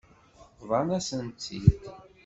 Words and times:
Bḍan-asent-t-id. 0.61 1.73